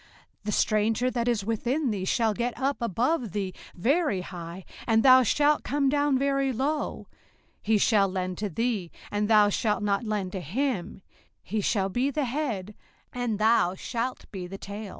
05:028:043 0.39 0.43
The 0.45 0.51
stranger 0.53 1.11
that 1.11 1.27
is 1.27 1.45
within 1.45 1.91
thee 1.91 2.05
shall 2.05 2.33
get 2.33 2.59
up 2.59 2.81
above 2.81 3.33
thee 3.33 3.53
very 3.75 4.21
high; 4.21 4.65
and 4.87 5.03
thou 5.03 5.21
shalt 5.21 5.61
come 5.63 5.89
down 5.89 6.17
very 6.17 6.51
low. 6.51 7.05
05:028:044 7.07 7.07
He 7.61 7.77
shall 7.77 8.07
lend 8.07 8.37
to 8.39 8.49
thee, 8.49 8.91
and 9.11 9.27
thou 9.27 9.49
shalt 9.49 9.83
not 9.83 10.03
lend 10.03 10.31
to 10.31 10.39
him: 10.41 11.03
he 11.43 11.61
shall 11.61 11.89
be 11.89 12.09
the 12.09 12.25
head, 12.25 12.73
and 13.13 13.37
thou 13.37 13.75
shalt 13.75 14.25
be 14.31 14.47
the 14.47 14.57
tail. 14.57 14.89